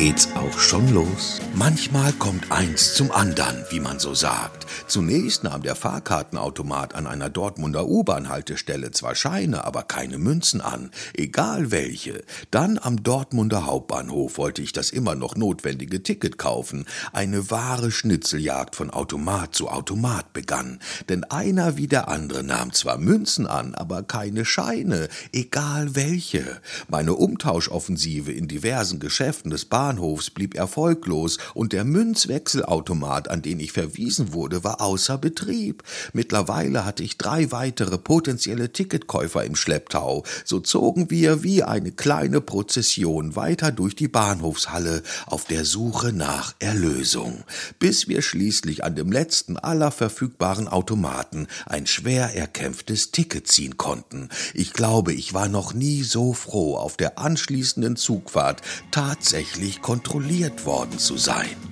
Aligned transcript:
geht's 0.00 0.30
auch 0.34 0.58
schon 0.58 0.94
los. 0.94 1.42
Manchmal 1.54 2.14
kommt 2.14 2.50
eins 2.50 2.94
zum 2.94 3.12
andern, 3.12 3.66
wie 3.68 3.80
man 3.80 3.98
so 3.98 4.14
sagt. 4.14 4.66
Zunächst 4.86 5.44
nahm 5.44 5.62
der 5.62 5.74
Fahrkartenautomat 5.74 6.94
an 6.94 7.06
einer 7.06 7.28
Dortmunder 7.28 7.86
U-Bahn-Haltestelle 7.86 8.92
zwar 8.92 9.14
Scheine, 9.14 9.64
aber 9.66 9.82
keine 9.82 10.16
Münzen 10.16 10.62
an, 10.62 10.90
egal 11.12 11.70
welche. 11.70 12.24
Dann 12.50 12.78
am 12.80 13.02
Dortmunder 13.02 13.66
Hauptbahnhof 13.66 14.38
wollte 14.38 14.62
ich 14.62 14.72
das 14.72 14.90
immer 14.90 15.16
noch 15.16 15.36
notwendige 15.36 16.02
Ticket 16.02 16.38
kaufen. 16.38 16.86
Eine 17.12 17.50
wahre 17.50 17.90
Schnitzeljagd 17.90 18.76
von 18.76 18.88
Automat 18.88 19.54
zu 19.54 19.68
Automat 19.68 20.32
begann. 20.32 20.78
Denn 21.10 21.24
einer 21.24 21.76
wie 21.76 21.88
der 21.88 22.08
andere 22.08 22.42
nahm 22.42 22.72
zwar 22.72 22.96
Münzen 22.96 23.46
an, 23.46 23.74
aber 23.74 24.02
keine 24.02 24.46
Scheine, 24.46 25.08
egal 25.30 25.94
welche. 25.94 26.62
Meine 26.88 27.12
Umtauschoffensive 27.12 28.32
in 28.32 28.48
diversen 28.48 28.98
Geschäften 28.98 29.50
des 29.50 29.66
Bahnhofs 29.66 29.89
blieb 30.34 30.54
erfolglos 30.54 31.38
und 31.54 31.72
der 31.72 31.84
Münzwechselautomat, 31.84 33.28
an 33.28 33.42
den 33.42 33.60
ich 33.60 33.72
verwiesen 33.72 34.32
wurde, 34.32 34.64
war 34.64 34.80
außer 34.80 35.18
Betrieb. 35.18 35.82
Mittlerweile 36.12 36.84
hatte 36.84 37.02
ich 37.02 37.18
drei 37.18 37.52
weitere 37.52 37.98
potenzielle 37.98 38.72
Ticketkäufer 38.72 39.44
im 39.44 39.56
Schlepptau. 39.56 40.24
So 40.44 40.60
zogen 40.60 41.10
wir 41.10 41.42
wie 41.42 41.62
eine 41.62 41.92
kleine 41.92 42.40
Prozession 42.40 43.36
weiter 43.36 43.72
durch 43.72 43.94
die 43.94 44.08
Bahnhofshalle 44.08 45.02
auf 45.26 45.44
der 45.44 45.64
Suche 45.64 46.12
nach 46.12 46.54
Erlösung, 46.58 47.44
bis 47.78 48.08
wir 48.08 48.22
schließlich 48.22 48.84
an 48.84 48.96
dem 48.96 49.12
letzten 49.12 49.56
aller 49.56 49.90
verfügbaren 49.90 50.68
Automaten 50.68 51.46
ein 51.66 51.86
schwer 51.86 52.34
erkämpftes 52.34 53.10
Ticket 53.10 53.46
ziehen 53.46 53.76
konnten. 53.76 54.28
Ich 54.54 54.72
glaube, 54.72 55.12
ich 55.12 55.34
war 55.34 55.48
noch 55.48 55.74
nie 55.74 56.02
so 56.02 56.32
froh, 56.32 56.76
auf 56.76 56.96
der 56.96 57.18
anschließenden 57.18 57.96
Zugfahrt 57.96 58.62
tatsächlich 58.90 59.69
kontrolliert 59.78 60.66
worden 60.66 60.98
zu 60.98 61.16
sein. 61.16 61.69